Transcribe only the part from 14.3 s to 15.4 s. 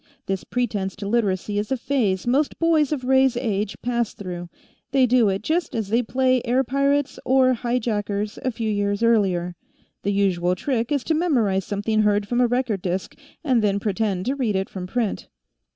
read it from print."